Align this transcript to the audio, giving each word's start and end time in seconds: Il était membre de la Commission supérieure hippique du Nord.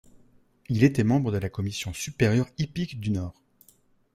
Il 0.69 0.83
était 0.83 1.03
membre 1.03 1.31
de 1.31 1.37
la 1.37 1.49
Commission 1.49 1.93
supérieure 1.93 2.49
hippique 2.57 2.99
du 2.99 3.11
Nord. 3.11 3.35